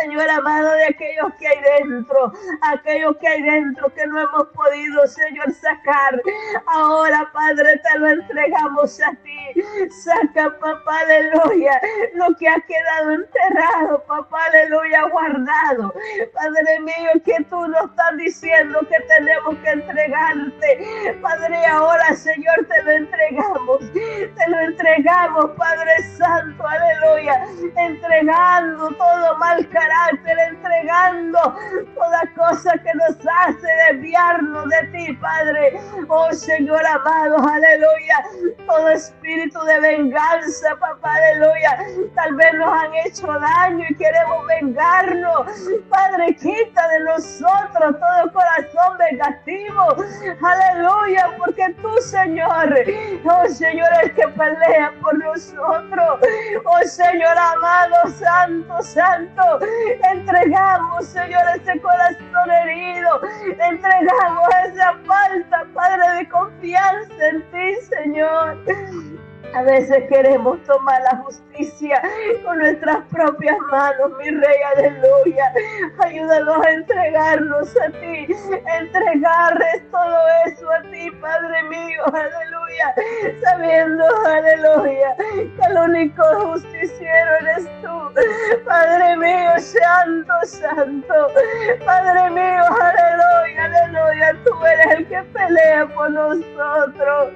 Señor 0.00 0.28
amado, 0.30 0.70
de 0.72 0.84
aquellos 0.84 1.32
que 1.38 1.48
hay 1.48 1.58
dentro. 1.80 2.32
Aquellos 2.62 3.16
que 3.18 3.28
hay 3.28 3.42
dentro 3.42 3.92
que 3.94 4.06
no 4.06 4.20
hemos 4.20 4.48
podido, 4.48 5.06
Señor, 5.06 5.52
sacar. 5.52 6.20
Ahora, 6.66 7.30
Padre, 7.32 7.80
te 7.82 7.98
lo 7.98 8.08
entregamos 8.44 9.00
a 9.00 9.10
ti. 9.22 9.62
Saca, 10.02 10.58
papá, 10.58 10.98
aleluya, 11.00 11.80
lo 12.14 12.34
que 12.36 12.48
ha 12.48 12.60
quedado 12.60 13.12
enterrado, 13.12 14.04
papá, 14.04 14.44
aleluya, 14.46 15.02
guardado. 15.10 15.94
Padre 16.34 16.80
mío, 16.80 17.10
que 17.24 17.44
tú 17.44 17.66
nos 17.68 17.90
estás 17.90 18.16
diciendo 18.16 18.80
que 18.88 19.00
tenemos 19.06 19.56
que 19.58 19.70
entregarte. 19.70 21.18
Padre, 21.20 21.66
ahora, 21.66 22.14
Señor, 22.14 22.66
te 22.68 22.82
lo 22.82 22.90
entregamos. 22.90 23.92
Te 23.92 24.50
lo 24.50 24.60
entregamos, 24.60 25.50
Padre 25.56 26.02
Santo, 26.16 26.66
aleluya. 26.66 27.46
Entregando 27.76 28.88
todo 28.90 29.38
mal 29.38 29.68
carácter, 29.68 30.36
entregando 30.50 31.38
toda 31.94 32.22
cosa 32.36 32.72
que 32.78 32.94
nos 32.94 33.16
hace 33.42 33.66
desviarnos 33.92 34.68
de 34.68 34.86
ti, 34.88 35.12
Padre. 35.14 35.80
Oh 36.08 36.32
Señor 36.32 36.84
amado, 36.86 37.36
aleluya. 37.38 38.24
Todo 38.66 38.88
espíritu 38.88 39.60
de 39.64 39.80
venganza, 39.80 40.76
papá, 40.80 41.14
aleluya. 41.14 41.78
Tal 42.14 42.34
vez 42.34 42.54
nos 42.54 42.68
han 42.68 42.94
hecho 42.94 43.26
daño 43.26 43.84
y 43.88 43.94
queremos 43.94 44.46
vengarnos. 44.46 45.46
Padre, 45.88 46.34
quita 46.36 46.88
de 46.88 47.00
nosotros 47.00 47.96
todo 48.00 48.32
corazón 48.32 48.98
vengativo. 48.98 49.96
Aleluya, 50.42 51.34
porque 51.38 51.74
tú, 51.80 51.92
Señor, 52.00 52.74
oh 53.24 53.48
Señor, 53.48 53.88
el 54.02 54.14
que 54.14 54.28
pelea 54.28 54.92
por 55.00 55.18
nosotros. 55.18 56.20
Oh 56.64 56.86
Señor 56.86 57.36
amado, 57.36 57.96
santo, 58.18 58.82
santo, 58.82 59.60
entregamos, 60.10 61.06
Señor, 61.06 61.42
ese 61.56 61.80
corazón 61.80 62.50
herido. 62.62 63.20
Entregamos 63.60 64.48
esa 64.66 64.94
falta, 65.06 65.66
Padre, 65.74 66.18
de 66.18 66.28
confianza 66.28 67.28
en 67.28 67.42
ti, 67.50 67.74
Señor. 67.88 68.23
Lord. 68.24 69.20
A 69.54 69.62
veces 69.62 70.02
queremos 70.08 70.60
tomar 70.64 71.00
la 71.02 71.16
justicia 71.18 72.02
con 72.44 72.58
nuestras 72.58 73.04
propias 73.08 73.56
manos, 73.70 74.10
mi 74.18 74.28
rey, 74.28 74.56
aleluya. 74.74 75.52
Ayúdanos 76.00 76.66
a 76.66 76.70
entregarnos 76.72 77.76
a 77.76 77.90
ti, 77.90 78.26
entregarles 78.80 79.88
todo 79.92 80.18
eso 80.46 80.68
a 80.72 80.82
ti, 80.90 81.08
Padre 81.20 81.62
mío, 81.64 82.02
aleluya. 82.06 82.94
Sabiendo, 83.44 84.04
aleluya, 84.26 85.14
que 85.16 85.66
el 85.70 85.78
único 85.78 86.22
justiciero 86.46 87.30
eres 87.42 87.68
tú, 87.80 88.10
Padre 88.64 89.16
mío, 89.18 89.50
santo, 89.58 90.32
santo. 90.46 91.28
Padre 91.86 92.30
mío, 92.30 92.62
aleluya, 92.80 93.64
aleluya. 93.66 94.36
Tú 94.44 94.66
eres 94.66 94.98
el 94.98 95.06
que 95.06 95.22
pelea 95.32 95.86
por 95.94 96.10
nosotros. 96.10 97.34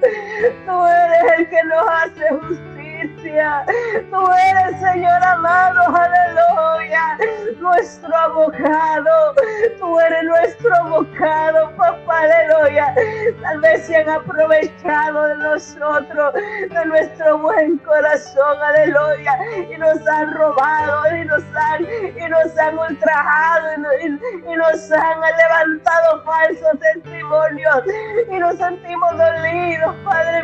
Tú 0.65 0.85
eres 0.85 1.39
el 1.39 1.49
que 1.49 1.63
nos 1.63 1.87
hace 1.89 2.08
justicia. 2.17 3.65
Tú 4.09 4.27
eres, 4.31 4.79
Señor 4.79 5.23
amado, 5.23 5.81
aleluya. 5.95 7.17
nuestro 7.59 8.15
abogado, 8.15 9.35
tú 9.79 9.99
eres 9.99 10.23
nuestro 10.23 10.75
abogado, 10.75 11.71
papá, 11.75 12.19
aleluya. 12.19 12.93
Tal 13.41 13.59
vez 13.61 13.85
se 13.85 13.97
han 13.97 14.09
aprovechado 14.09 15.27
de 15.27 15.35
nosotros, 15.37 16.33
de 16.33 16.85
nuestro 16.85 17.37
buen 17.39 17.77
corazón, 17.79 18.57
aleluya, 18.61 19.37
y 19.69 19.77
nos 19.77 20.07
han 20.07 20.33
robado, 20.33 21.15
y 21.15 21.25
nos 21.25 21.43
han, 21.55 21.83
y 21.83 22.29
nos 22.29 22.57
han 22.57 22.77
ultrajado, 22.77 23.67
y, 24.01 24.09
nos 24.55 24.91
han 24.91 25.21
levantado 25.37 26.23
falsos 26.23 26.79
testimonios, 26.79 27.83
y 28.29 28.39
nos 28.39 28.57
sentimos 28.57 29.17
dolidos, 29.17 29.58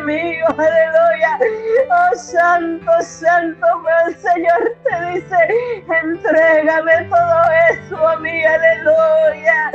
Mío, 0.06 0.46
aleluya. 0.56 1.38
Oh, 1.90 2.16
Santo, 2.16 2.92
Santo, 3.02 3.66
pero 3.84 4.06
el 4.06 4.16
Señor 4.16 4.76
te 4.84 5.06
dice, 5.12 5.36
entrégame 6.00 7.04
todo 7.10 7.42
eso 7.70 8.08
a 8.08 8.16
mí, 8.18 8.44
aleluya. 8.44 9.72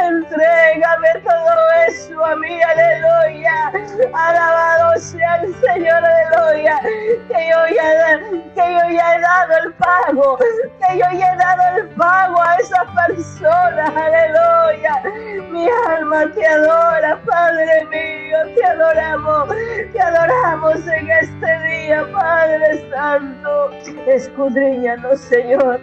Entrégame 0.00 1.20
todo 1.22 1.72
eso 1.88 2.24
a 2.24 2.36
mí, 2.36 2.58
aleluya. 2.62 3.72
Alabado 4.14 4.98
sea 4.98 5.42
el 5.42 5.54
Señor, 5.56 6.02
aleluya. 6.02 6.80
Que 7.28 7.50
yo 7.50 7.66
ya, 7.74 8.18
que 8.54 8.72
yo 8.72 8.96
ya 8.96 9.14
he 9.14 9.20
dado 9.20 9.58
el 9.62 9.72
pago, 9.74 10.38
que 10.38 10.98
yo 10.98 11.06
ya 11.18 11.34
he 11.34 11.36
dado 11.36 11.76
el 11.76 11.88
pago 11.90 12.42
a 12.42 12.56
esa 12.56 12.82
persona, 13.06 13.92
aleluya. 13.94 15.02
Mi 15.50 15.68
alma 15.88 16.30
te 16.34 16.46
adora, 16.46 17.18
Padre 17.26 17.84
mío, 17.86 18.38
te 18.54 18.64
adoramos, 18.64 19.48
te 19.92 20.00
adoramos 20.00 20.86
en 20.86 21.10
este 21.10 21.62
día, 21.64 22.06
Padre 22.12 22.90
Santo. 22.90 23.70
Escudriñanos, 24.06 25.20
Señor, 25.20 25.80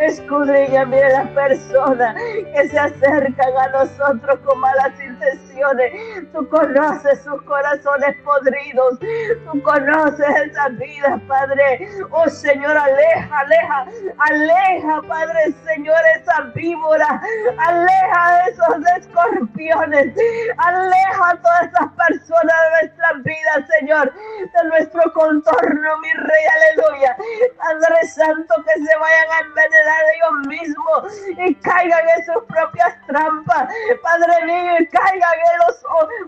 escudriñame 0.00 1.02
a 1.02 1.08
las 1.08 1.28
personas 1.30 2.14
que 2.14 2.68
se 2.68 2.78
acercan 2.78 3.56
a 3.58 3.68
nosotros 3.68 4.38
con 4.44 4.60
malas 4.60 4.92
intenciones. 5.00 5.92
Tú 6.32 6.48
conoces 6.48 7.22
sus 7.22 7.42
corazones 7.42 8.16
podridos, 8.24 8.98
tú 9.00 9.62
conoces 9.62 10.26
esas 10.46 10.78
vidas, 10.78 11.20
Padre. 11.26 11.88
Oh 12.10 12.28
Señor, 12.28 12.76
aleja, 12.76 13.38
aleja, 13.38 13.86
aleja, 14.18 15.02
Padre 15.08 15.54
Señor, 15.64 15.98
esa 16.20 16.42
víbora, 16.54 17.20
aleja 17.58 18.46
esos 18.48 18.76
escorpiones, 18.98 20.14
aleja 20.58 21.30
a 21.30 21.36
todas 21.36 21.62
esas 21.64 21.90
personas 22.08 22.56
de 22.64 22.88
nuestras 22.88 23.23
vidas, 23.24 23.68
Señor, 23.80 24.12
de 24.14 24.68
nuestro 24.68 25.02
contorno, 25.12 25.98
mi 25.98 26.10
Rey, 26.12 26.44
aleluya. 26.56 27.16
Padre 27.58 28.06
Santo, 28.08 28.54
que 28.64 28.84
se 28.84 28.96
vayan 28.98 29.30
a 29.32 29.40
envenenar 29.40 30.02
ellos 30.14 30.46
mismos 30.46 31.48
y 31.48 31.54
caigan 31.56 32.08
en 32.16 32.24
sus 32.26 32.44
propias 32.44 32.94
trampas, 33.06 33.68
Padre 34.02 34.46
mío, 34.46 34.72
y 34.78 34.86
caigan 34.88 35.32
en 35.52 35.58
los 35.66 35.82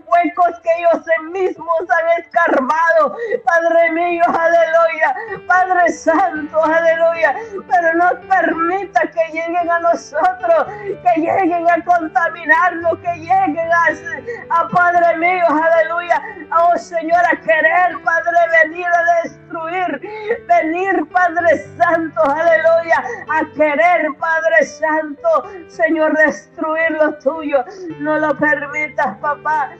huecos 0.07 0.59
que 0.61 0.69
ellos 0.79 1.05
mismos 1.31 1.79
han 1.89 2.23
escarbado, 2.23 3.15
Padre 3.45 3.91
mío, 3.91 4.23
aleluya, 4.27 5.15
Padre 5.47 5.91
Santo, 5.91 6.63
aleluya, 6.63 7.35
pero 7.69 7.93
no 7.93 8.09
permita 8.27 9.01
que 9.11 9.31
lleguen 9.31 9.69
a 9.69 9.79
nosotros, 9.79 10.67
que 10.67 11.21
lleguen 11.21 11.69
a 11.69 11.83
contaminarnos, 11.85 12.97
que 12.99 13.13
lleguen 13.17 13.69
a, 13.71 14.59
a 14.59 14.67
Padre 14.69 15.17
mío, 15.17 15.45
aleluya, 15.47 16.21
oh 16.51 16.77
Señor, 16.87 17.19
a 17.29 17.35
querer, 17.41 18.01
Padre, 18.01 18.37
venir 18.63 18.85
a 18.85 19.21
destruir, 19.23 20.01
venir, 20.47 21.05
Padre 21.11 21.57
Santo, 21.77 22.21
aleluya, 22.23 23.03
a 23.27 23.45
querer, 23.53 24.07
Padre 24.17 24.65
Santo, 24.65 25.49
Señor, 25.67 26.17
destruir 26.17 26.91
lo 26.91 27.13
tuyo. 27.15 27.65
No 27.99 28.17
lo 28.17 28.37
permitas, 28.37 29.17
papá. 29.17 29.71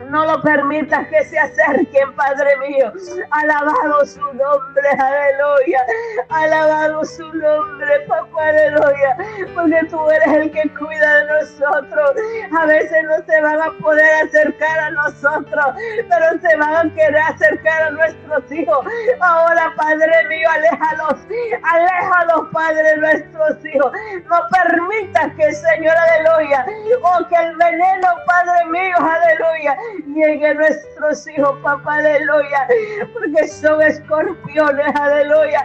No 0.00 0.26
lo 0.26 0.42
permitas 0.42 1.06
que 1.08 1.24
se 1.24 1.38
acerquen, 1.38 2.12
Padre 2.14 2.56
mío. 2.58 2.92
Alabado 3.30 4.04
su 4.04 4.20
nombre, 4.20 4.88
aleluya. 4.98 5.80
Alabado 6.28 7.04
su 7.04 7.32
nombre, 7.32 8.00
papá, 8.08 8.48
aleluya. 8.48 9.16
Porque 9.54 9.86
tú 9.88 10.10
eres 10.10 10.28
el 10.28 10.50
que 10.50 10.68
cuida 10.78 11.14
de 11.16 11.26
nosotros. 11.26 12.10
A 12.58 12.66
veces 12.66 13.04
no 13.04 13.24
se 13.24 13.40
van 13.40 13.62
a 13.62 13.70
poder 13.80 14.26
acercar 14.26 14.78
a 14.80 14.90
nosotros, 14.90 15.66
pero 16.08 16.40
se 16.40 16.56
van 16.56 16.74
a 16.74 16.94
querer 16.94 17.22
acercar 17.28 17.82
a 17.84 17.90
nuestros 17.90 18.52
hijos. 18.52 18.86
Ahora, 19.20 19.72
Padre 19.76 20.28
mío, 20.28 20.48
aléjalos. 20.50 21.20
Aléjalos, 21.62 22.48
Padre, 22.52 22.96
nuestros 22.98 23.64
hijos. 23.64 23.92
No 24.28 24.40
permitas 24.50 25.32
que 25.36 25.44
el 25.44 25.54
Señor, 25.54 25.94
aleluya, 25.96 26.66
o 27.02 27.28
que 27.28 27.36
el 27.36 27.56
veneno, 27.56 28.08
Padre 28.26 28.64
mío, 28.66 28.96
aleluya 28.98 29.83
llegue 30.06 30.54
nuestros 30.54 31.26
hijos, 31.28 31.58
papá, 31.62 31.96
aleluya, 31.96 32.68
porque 33.12 33.48
son 33.48 33.82
escorpiones, 33.82 34.94
aleluya, 34.94 35.64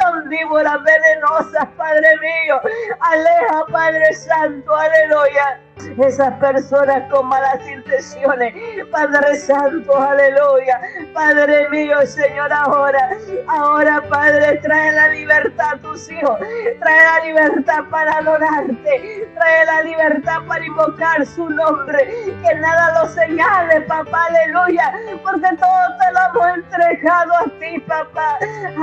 son 0.00 0.28
víboras 0.28 0.78
venenosas, 0.84 1.68
Padre 1.76 2.16
mío, 2.20 2.60
aleja, 3.00 3.66
Padre 3.70 4.12
Santo, 4.14 4.74
aleluya 4.74 5.60
esas 5.98 6.34
personas 6.34 7.10
con 7.10 7.26
malas 7.28 7.60
intenciones. 7.68 8.54
Padre 8.90 9.36
Santo, 9.36 9.96
aleluya. 9.96 10.80
Padre 11.12 11.68
mío, 11.70 12.06
Señor, 12.06 12.52
ahora, 12.52 13.10
ahora, 13.48 14.02
Padre, 14.08 14.58
trae 14.62 14.92
la 14.92 15.08
libertad 15.08 15.74
a 15.74 15.78
tus 15.78 16.10
hijos. 16.10 16.38
Trae 16.80 17.04
la 17.04 17.24
libertad 17.26 17.84
para 17.90 18.18
adorarte. 18.18 19.28
Trae 19.34 19.66
la 19.66 19.82
libertad 19.82 20.38
para 20.46 20.64
invocar 20.64 21.26
su 21.26 21.48
nombre. 21.48 21.98
Que 22.42 22.54
nada 22.56 23.02
lo 23.02 23.08
señale, 23.10 23.80
papá, 23.82 24.26
aleluya. 24.26 24.92
Porque 25.22 25.56
todo 25.56 25.82
te 25.98 26.12
lo 26.12 26.42
hemos 26.42 26.58
entregado 26.58 27.32
a 27.34 27.44
ti, 27.58 27.80
papá. 27.80 28.38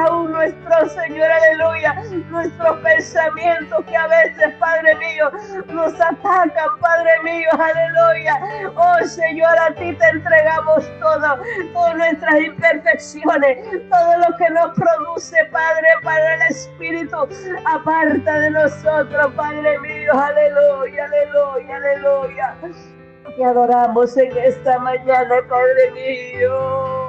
Aún 0.06 0.32
nuestro 0.32 0.90
Señor, 0.90 1.30
aleluya. 1.32 1.96
Nuestros 2.30 2.78
pensamientos 2.80 3.86
que 3.86 3.96
a 3.96 4.08
veces, 4.08 4.54
Padre 4.60 4.96
mío, 4.96 5.32
nos 5.68 5.94
atacan, 5.94 6.70
Padre 6.86 7.20
mío, 7.24 7.50
aleluya. 7.52 8.40
Oh 8.76 9.04
Señor, 9.08 9.58
a 9.60 9.74
ti 9.74 9.92
te 9.94 10.08
entregamos 10.08 10.86
todo, 11.00 11.40
todas 11.74 11.96
nuestras 11.96 12.42
imperfecciones, 12.42 13.58
todo 13.90 14.18
lo 14.20 14.38
que 14.38 14.50
nos 14.52 14.72
produce, 14.76 15.36
Padre, 15.52 15.88
para 16.04 16.36
el 16.36 16.42
Espíritu, 16.44 17.28
aparta 17.66 18.40
de 18.40 18.52
nosotros, 18.52 19.34
Padre 19.36 19.80
mío, 19.80 20.14
aleluya, 20.14 21.06
aleluya, 21.06 21.76
aleluya. 21.76 22.56
Te 23.36 23.44
adoramos 23.44 24.16
en 24.18 24.38
esta 24.38 24.78
mañana, 24.78 25.36
Padre 25.50 25.92
mío. 25.92 27.05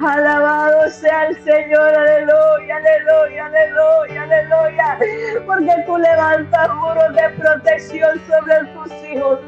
Alabado 0.00 0.88
sea 0.90 1.26
el 1.26 1.42
Señor, 1.42 1.94
aleluya, 1.94 2.76
aleluya, 2.76 3.46
aleluya, 3.46 4.22
aleluya. 4.22 4.98
Porque 5.44 5.82
tú 5.86 5.96
levantas 5.96 6.74
muros 6.76 7.14
de 7.14 7.28
protección 7.30 8.20
sobre 8.28 8.64
tus 8.74 8.92
hijos. 9.04 9.40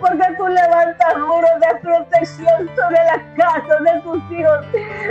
Porque 0.00 0.26
tú 0.36 0.46
levantas 0.46 1.18
muros 1.18 1.50
de 1.60 1.80
protección 1.80 2.70
sobre 2.76 3.04
las 3.04 3.22
casas 3.36 3.82
de 3.84 4.00
tus 4.02 4.30
hijos. 4.30 4.66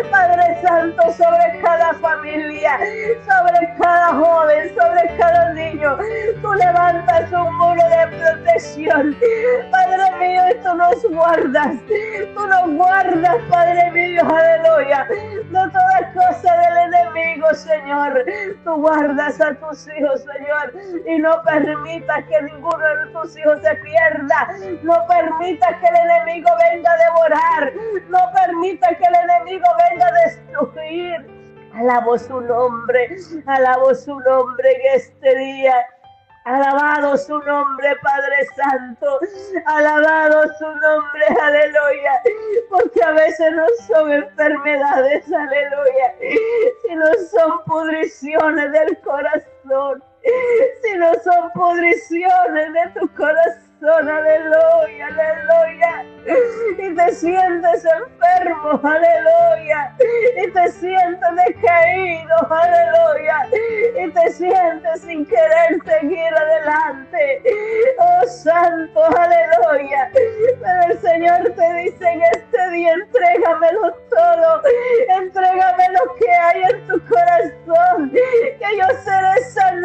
Padre 0.10 0.62
Santo, 0.62 1.04
sobre 1.14 1.62
cada 1.62 1.94
familia, 1.96 2.80
sobre 3.26 3.74
cada 3.78 4.08
joven, 4.14 4.76
sobre 4.76 5.18
cada 5.18 5.54
niño. 5.54 5.98
Tú 6.42 6.54
levantas 6.54 7.32
un 7.34 7.58
muro 7.58 7.82
de 7.90 8.18
protección. 8.18 9.18
Padre 9.72 10.18
mío, 10.20 10.42
y 10.52 10.64
tú 10.64 10.74
nos 10.76 11.04
guardas. 11.12 11.76
Tú 12.34 12.48
nos 12.48 12.72
guardas, 12.76 13.38
Padre 13.50 13.92
mío, 13.92 14.19
aleluya 14.22 15.08
no 15.52 15.70
toda 15.72 16.14
cosa 16.14 16.56
del 16.58 16.94
enemigo, 16.94 17.54
Señor. 17.54 18.26
Tú 18.64 18.76
guardas 18.76 19.40
a 19.42 19.56
tus 19.56 19.88
hijos, 19.88 20.22
Señor, 20.22 20.74
y 21.08 21.20
no 21.20 21.42
permitas 21.44 22.26
que 22.26 22.42
ninguno 22.44 22.78
de 22.78 23.12
tus 23.12 23.38
hijos 23.38 23.60
se 23.62 23.76
pierda. 23.76 24.48
No 24.84 25.06
permitas 25.08 25.76
que 25.80 25.88
el 25.88 25.96
enemigo 25.96 26.50
venga 26.72 26.92
a 26.92 26.98
devorar. 26.98 27.74
No 28.10 28.20
permitas 28.34 28.90
que 28.98 29.06
el 29.06 29.16
enemigo 29.16 29.66
venga 29.90 30.08
a 30.08 30.12
destruir. 30.12 31.40
Alabo 31.76 32.18
su 32.18 32.42
nombre, 32.42 33.16
alabo 33.46 33.94
su 33.96 34.20
nombre 34.20 34.72
en 34.72 34.96
este 34.96 35.36
día. 35.36 35.76
Alabado 36.50 37.16
su 37.16 37.38
nombre, 37.44 37.96
Padre 38.02 38.48
Santo. 38.56 39.20
Alabado 39.68 40.52
su 40.58 40.66
nombre, 40.66 41.26
aleluya. 41.40 42.24
Porque 42.72 43.04
a 43.04 43.12
veces 43.12 43.52
no 43.52 43.66
son 43.88 44.12
enfermedades, 44.12 45.32
aleluya. 45.32 46.16
Sino 46.82 47.06
son 47.32 47.64
pudriciones 47.66 48.72
del 48.72 49.00
corazón. 49.02 50.04
Si 50.82 50.98
no 50.98 51.14
son 51.24 51.52
pudriciones 51.52 52.74
de 52.74 53.00
tu 53.00 53.08
corazón 53.14 53.69
corazón, 53.80 54.10
aleluya, 54.10 55.08
aleluya. 55.08 56.06
Y 56.78 56.96
te 56.96 57.14
sientes 57.14 57.86
enfermo, 57.86 58.80
aleluya. 58.84 59.96
Y 60.38 60.52
te 60.52 60.72
sientes 60.72 61.30
decaído, 61.46 62.36
aleluya. 62.50 63.48
Y 63.98 64.12
te 64.12 64.32
sientes 64.32 65.02
sin 65.02 65.26
querer 65.26 65.80
seguir 65.86 66.34
adelante. 66.36 67.42
Oh 68.00 68.28
Santo, 68.28 69.04
aleluya. 69.18 70.12
Pero 70.14 70.94
el 70.94 71.00
Señor 71.00 71.54
te 71.56 71.74
dice 71.76 72.10
en 72.10 72.22
este 72.22 72.70
día, 72.72 72.94
entrégamelo 72.94 73.94
todo. 74.10 74.62
Entrégame 75.10 75.90
lo 75.94 76.16
que 76.16 76.32
hay 76.32 76.64
en 76.64 76.88
tu 76.88 77.00
corazón. 77.06 78.12
Que 78.12 78.78
yo 78.78 78.88
seré 79.04 79.44
sanándolo. 79.54 79.79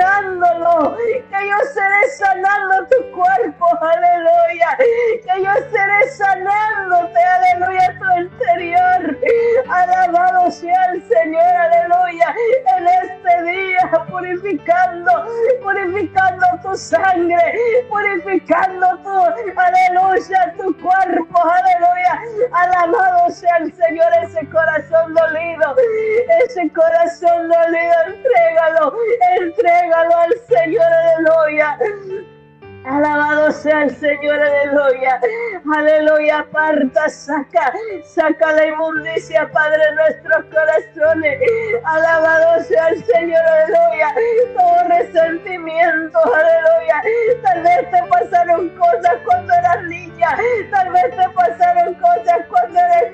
Saca, 38.04 38.52
la 38.52 38.66
inmundicia, 38.66 39.50
Padre, 39.52 39.78
de 39.78 39.94
nuestros 39.94 40.44
corazones. 40.46 41.40
Alabado 41.84 42.62
sea 42.64 42.88
el 42.88 43.04
Señor, 43.04 43.40
aleluya. 43.40 44.14
Todo 44.56 44.88
resentimiento, 44.88 46.18
aleluya. 46.34 47.02
Tal 47.42 47.62
vez 47.62 47.90
te 47.90 48.02
pasaron 48.08 48.68
cosas 48.70 49.16
cuando 49.24 49.52
eras 49.54 49.82
niña. 49.84 50.36
Tal 50.70 50.92
vez 50.92 51.16
te 51.16 51.28
pasaron 51.30 51.94
cosas 51.94 52.38
cuando 52.48 52.78
eres 52.78 53.13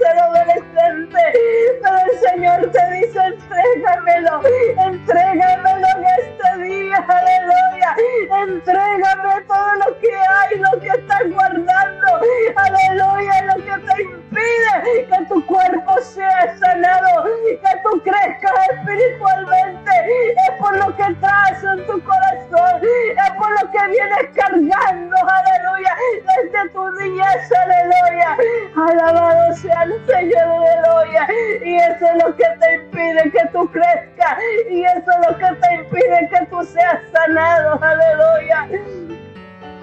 Y 31.64 31.76
eso 31.76 32.06
es 32.06 32.24
lo 32.24 32.36
que 32.36 32.44
te 32.60 32.74
impide 32.76 33.30
que 33.30 33.48
tú 33.52 33.70
crezcas. 33.70 34.38
Y 34.70 34.84
eso 34.84 35.10
es 35.10 35.30
lo 35.30 35.38
que 35.38 35.54
te 35.60 35.74
impide 35.74 36.28
que 36.30 36.46
tú 36.46 36.62
seas 36.64 37.00
sanado. 37.12 37.78
Aleluya 37.82 39.09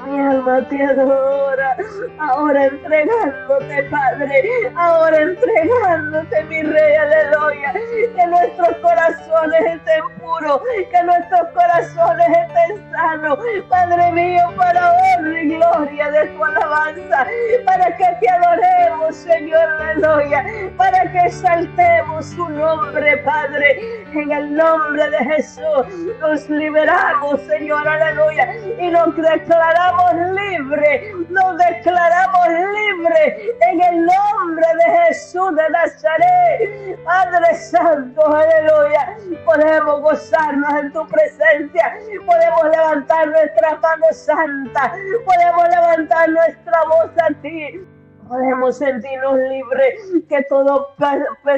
mi 0.07 0.19
alma 0.19 0.61
te 0.69 0.83
adora. 0.83 1.77
Ahora 2.19 2.65
entregándote, 2.65 3.83
Padre. 3.89 4.43
Ahora 4.75 5.17
entregándote, 5.21 6.43
mi 6.45 6.63
Rey, 6.63 6.95
aleluya. 6.95 7.73
Que 8.15 8.27
nuestros 8.27 8.77
corazones 8.77 9.61
estén 9.65 10.03
puros. 10.19 10.61
Que 10.91 11.03
nuestros 11.03 11.47
corazones 11.53 12.27
estén 12.27 12.91
sanos. 12.91 13.39
Padre 13.69 14.11
mío, 14.11 14.43
para 14.55 14.93
honra 14.93 15.41
y 15.41 15.55
gloria 15.55 16.11
de 16.11 16.27
tu 16.27 16.43
alabanza. 16.43 17.27
Para 17.65 17.95
que 17.97 18.05
te 18.19 18.29
adoremos, 18.29 19.15
Señor, 19.15 19.69
aleluya. 19.81 20.45
Para 20.77 21.11
que 21.11 21.19
exaltemos 21.19 22.25
su 22.25 22.49
nombre, 22.49 23.17
Padre. 23.17 24.05
En 24.13 24.31
el 24.31 24.55
nombre 24.55 25.09
de 25.09 25.17
Jesús 25.17 25.85
nos 26.19 26.49
liberamos, 26.49 27.41
Señor, 27.41 27.87
aleluya. 27.87 28.55
Y 28.79 28.87
nos 28.89 29.15
declaramos 29.15 29.96
libre, 30.33 31.13
nos 31.29 31.57
declaramos 31.57 32.47
libre 32.49 33.53
en 33.69 33.81
el 33.81 34.05
nombre 34.05 34.65
de 34.85 34.97
Jesús 35.05 35.55
de 35.55 35.69
Nazaret. 35.69 37.03
Padre 37.03 37.55
Santo, 37.55 38.21
aleluya. 38.25 39.17
Podemos 39.45 40.01
gozarnos 40.01 40.73
en 40.75 40.91
tu 40.91 41.07
presencia, 41.07 41.97
podemos 42.25 42.63
levantar 42.63 43.27
nuestra 43.27 43.75
mano 43.77 44.05
santa, 44.11 44.93
podemos 45.25 45.69
levantar 45.69 46.29
nuestra 46.29 46.83
voz 46.85 47.11
a 47.21 47.33
ti 47.41 47.96
podemos 48.27 48.77
sentirnos 48.77 49.37
libres, 49.37 49.99
que 50.27 50.43
todo, 50.43 50.93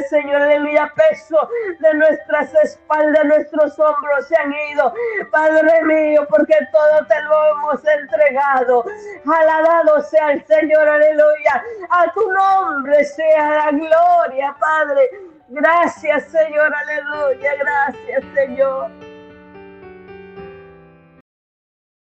Señor, 0.10 0.42
aleluya, 0.42 0.92
peso 0.96 1.50
de 1.80 1.94
nuestras 1.96 2.54
espaldas, 2.64 3.26
nuestros 3.26 3.80
hombros 3.80 4.28
se 4.28 4.36
han 4.38 4.54
ido, 4.72 4.94
Padre 5.32 5.84
mío, 5.84 6.26
porque 6.30 6.56
todo 6.72 7.06
te 7.08 7.22
lo 7.24 7.48
hemos 7.52 7.82
entregado. 7.86 8.86
Alabado 9.26 10.02
sea 10.04 10.32
el 10.34 10.46
Señor, 10.46 10.88
aleluya, 10.88 11.64
a 11.90 12.12
tu 12.14 12.32
nombre 12.32 13.04
sea 13.04 13.50
la 13.50 13.72
gloria, 13.72 14.56
Padre. 14.60 15.10
Gracias, 15.50 16.26
Señor, 16.26 16.72
aleluya, 16.74 17.56
gracias, 17.56 18.24
Señor. 18.36 19.09